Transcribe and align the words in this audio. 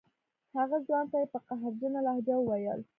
هغه 0.57 0.77
ځوان 0.87 1.05
ته 1.11 1.17
یې 1.21 1.27
په 1.33 1.39
قهرجنه 1.47 1.99
لهجه 2.05 2.35
وویل. 2.39 2.81